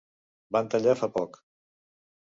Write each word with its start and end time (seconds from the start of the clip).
Van 0.57 0.71
tallar 0.75 0.97
fa 1.03 1.11
poc. 1.21 1.41